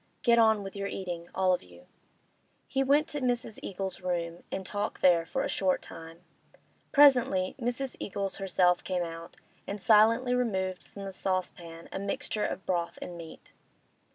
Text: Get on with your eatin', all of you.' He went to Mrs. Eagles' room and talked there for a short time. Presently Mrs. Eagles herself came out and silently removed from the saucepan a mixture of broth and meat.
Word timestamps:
Get 0.23 0.39
on 0.39 0.63
with 0.63 0.75
your 0.75 0.87
eatin', 0.87 1.29
all 1.35 1.53
of 1.53 1.61
you.' 1.61 1.85
He 2.67 2.83
went 2.83 3.07
to 3.09 3.21
Mrs. 3.21 3.59
Eagles' 3.61 4.01
room 4.01 4.41
and 4.51 4.65
talked 4.65 5.03
there 5.03 5.27
for 5.27 5.43
a 5.43 5.47
short 5.47 5.83
time. 5.83 6.21
Presently 6.91 7.53
Mrs. 7.61 7.97
Eagles 7.99 8.37
herself 8.37 8.83
came 8.83 9.03
out 9.03 9.37
and 9.67 9.79
silently 9.79 10.33
removed 10.33 10.87
from 10.87 11.03
the 11.03 11.11
saucepan 11.11 11.87
a 11.91 11.99
mixture 11.99 12.43
of 12.43 12.65
broth 12.65 12.97
and 12.99 13.15
meat. 13.15 13.53